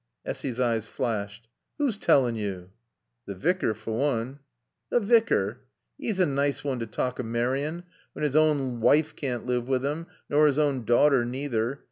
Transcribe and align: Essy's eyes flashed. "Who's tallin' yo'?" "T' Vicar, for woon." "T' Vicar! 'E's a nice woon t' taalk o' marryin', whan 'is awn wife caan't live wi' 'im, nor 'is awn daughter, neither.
Essy's 0.25 0.59
eyes 0.59 0.87
flashed. 0.87 1.47
"Who's 1.77 1.95
tallin' 1.95 2.35
yo'?" 2.35 2.71
"T' 3.27 3.35
Vicar, 3.35 3.75
for 3.75 3.91
woon." 3.95 4.39
"T' 4.91 4.97
Vicar! 4.97 5.59
'E's 5.99 6.19
a 6.19 6.25
nice 6.25 6.63
woon 6.63 6.79
t' 6.79 6.87
taalk 6.87 7.19
o' 7.19 7.23
marryin', 7.23 7.83
whan 8.15 8.25
'is 8.25 8.35
awn 8.35 8.79
wife 8.81 9.15
caan't 9.15 9.45
live 9.45 9.67
wi' 9.67 9.75
'im, 9.87 10.07
nor 10.27 10.47
'is 10.47 10.57
awn 10.57 10.85
daughter, 10.85 11.23
neither. 11.23 11.79